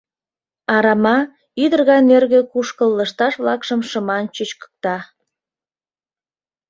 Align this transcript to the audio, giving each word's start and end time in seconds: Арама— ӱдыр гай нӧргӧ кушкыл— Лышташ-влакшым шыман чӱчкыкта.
Арама— 0.75 1.17
ӱдыр 1.63 1.81
гай 1.89 2.01
нӧргӧ 2.09 2.39
кушкыл— 2.51 2.89
Лышташ-влакшым 2.97 3.81
шыман 3.89 4.25
чӱчкыкта. 4.35 4.97